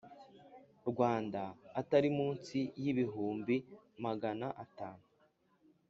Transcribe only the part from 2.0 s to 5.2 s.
munsi y ibihumbi magana atanu